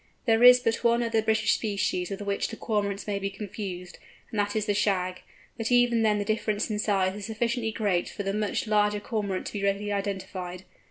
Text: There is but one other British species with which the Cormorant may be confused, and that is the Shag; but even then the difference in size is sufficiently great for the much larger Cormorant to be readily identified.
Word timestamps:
There 0.25 0.41
is 0.41 0.59
but 0.59 0.83
one 0.83 1.03
other 1.03 1.21
British 1.21 1.53
species 1.53 2.09
with 2.09 2.21
which 2.23 2.47
the 2.47 2.55
Cormorant 2.55 3.05
may 3.05 3.19
be 3.19 3.29
confused, 3.29 3.99
and 4.31 4.39
that 4.39 4.55
is 4.55 4.65
the 4.65 4.73
Shag; 4.73 5.21
but 5.57 5.71
even 5.71 6.01
then 6.01 6.17
the 6.17 6.25
difference 6.25 6.71
in 6.71 6.79
size 6.79 7.13
is 7.15 7.27
sufficiently 7.27 7.71
great 7.71 8.09
for 8.09 8.23
the 8.23 8.33
much 8.33 8.65
larger 8.65 8.99
Cormorant 8.99 9.45
to 9.45 9.53
be 9.53 9.63
readily 9.63 9.91
identified. 9.91 10.63